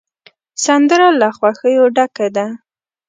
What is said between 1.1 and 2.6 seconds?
له خوښیو ډکه ده